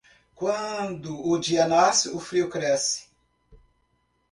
[0.33, 3.07] Quando o dia nasce, o frio cresce.